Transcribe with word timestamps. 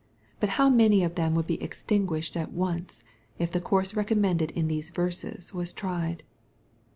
But 0.39 0.49
how 0.57 0.67
many 0.67 1.03
of 1.03 1.13
them 1.13 1.35
would 1.35 1.45
be 1.45 1.61
extinguished 1.61 2.35
at 2.35 2.51
once, 2.51 3.03
if 3.37 3.51
the 3.51 3.61
course 3.61 3.93
recommended 3.93 4.49
in 4.49 4.67
these 4.67 4.89
verses 4.89 5.53
was 5.53 5.71
tried. 5.71 6.23